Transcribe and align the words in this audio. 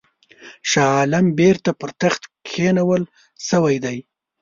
شاه 0.71 0.91
عالم 0.97 1.25
بیرته 1.39 1.71
پر 1.79 1.89
تخت 2.01 2.21
کښېنول 2.47 3.03
سوی 3.49 3.75
دی. 3.83 3.97